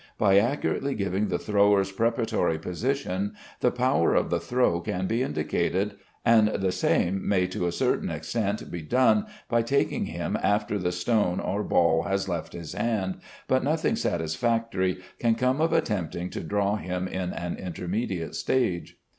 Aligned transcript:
By 0.17 0.39
accurately 0.39 0.95
giving 0.95 1.27
the 1.27 1.37
thrower's 1.37 1.91
preparatory 1.91 2.57
position, 2.57 3.35
the 3.59 3.69
power 3.69 4.15
of 4.15 4.31
the 4.31 4.39
throw 4.39 4.79
can 4.81 5.05
be 5.05 5.21
indicated; 5.21 5.93
and 6.25 6.47
the 6.47 6.71
same 6.71 7.29
may 7.29 7.45
to 7.45 7.67
a 7.67 7.71
certain 7.71 8.09
extent 8.09 8.71
be 8.71 8.81
done 8.81 9.27
by 9.47 9.61
taking 9.61 10.05
him 10.07 10.39
after 10.41 10.79
the 10.79 10.91
stone 10.91 11.39
or 11.39 11.63
ball 11.63 12.01
has 12.05 12.27
left 12.27 12.53
his 12.53 12.73
hand, 12.73 13.19
but 13.47 13.63
nothing 13.63 13.95
satisfactory 13.95 15.01
can 15.19 15.35
come 15.35 15.61
of 15.61 15.71
attempting 15.71 16.31
to 16.31 16.41
draw 16.41 16.77
him 16.77 17.07
in 17.07 17.31
an 17.31 17.55
intermediate 17.57 18.33
stage. 18.33 18.97